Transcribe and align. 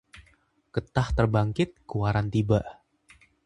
Getah 0.73 1.07
terbangkit 1.17 1.71
kuaran 1.89 2.27
tiba 2.33 2.59